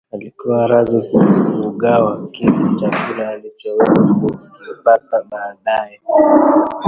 [0.13, 1.01] Alikuwa radhi
[1.63, 6.01] kugawa kile chakula alichoweza kukipata baadaye